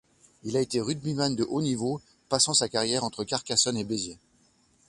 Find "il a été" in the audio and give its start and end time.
0.43-0.81